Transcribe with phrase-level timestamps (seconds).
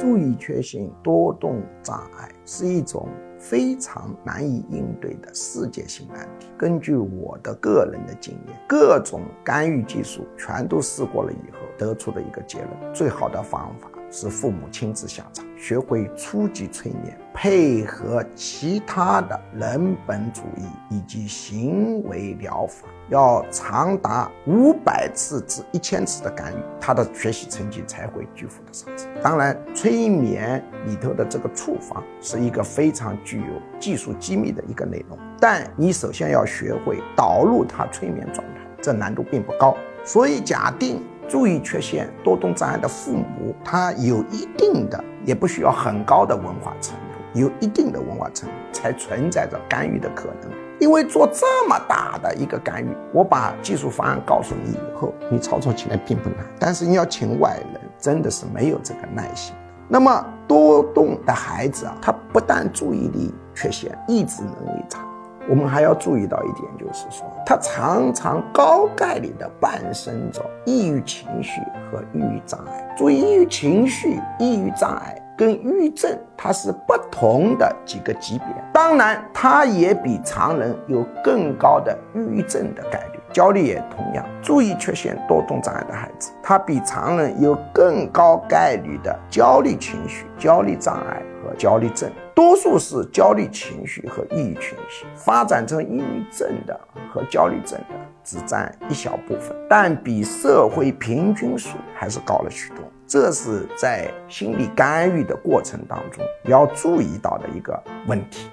[0.00, 3.06] 注意缺陷多动障碍是一种
[3.38, 6.46] 非常难以应对的世界性难题。
[6.56, 13.90] 根据我的个人的经验，各种干预技术全都试过了以后，得出的一个结论：最好的方法。
[14.12, 29.08] 是父母亲自下场，学会初级催眠，配合其他的人本主义以及行为疗法，要长达五百次至一千次的干预，他的学习成绩才会巨幅的上升。
[29.22, 39.74] 当然，催眠里头的这个处方是一个非常具有技术机密的一个内容，但你首先要学会导入他催眠状态，这难度并不高。
[40.04, 41.02] 所以，假定。
[41.26, 50.50] 注意缺陷多动障碍的父母，他有一定的，也不需要很高的文化程度，有一定的文化程度才存在着干预的可能。
[50.78, 59.54] 因为做这么大的一个干预，我把技术方案告诉你以后，你操作起来并不难，但是你要请外人，真的是没有这个耐心。
[59.88, 65.00] 那么多动的孩子啊，他不但注意力缺陷，意志能力差。
[65.48, 72.94] 我们还要注意到一点，就是说，他常常高概率的伴生着抑郁情绪和抑郁障碍。
[72.96, 78.46] 注意，抑郁情绪、抑郁障碍跟抑郁症，它是不同的几个级别。
[78.74, 83.09] 当然，它也比常人有更高的抑郁症的概率。
[83.32, 92.10] 焦虑也同样，注意缺陷多动障碍的孩子，他比常人有更高概率的焦虑情绪、焦虑障碍和焦虑症。
[92.34, 96.78] 多数是焦虑情绪和抑郁情绪，发展成抑郁症的
[97.12, 102.78] 和焦虑症的只占一小部分，但比社会平均数还是高了许多。
[103.06, 108.48] 这是在心理干预的过程当中要注意到的一个问题。